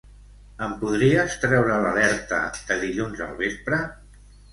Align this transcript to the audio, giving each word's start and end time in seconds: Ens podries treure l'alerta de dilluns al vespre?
Ens 0.67 0.77
podries 0.83 1.35
treure 1.43 1.75
l'alerta 1.83 2.39
de 2.71 2.79
dilluns 2.85 3.21
al 3.27 3.37
vespre? 3.43 3.81